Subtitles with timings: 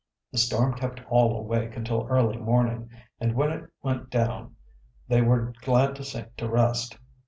[0.31, 4.55] The storm kept all awake until early morning and when it went down
[5.07, 6.97] they were glad to sink to rest.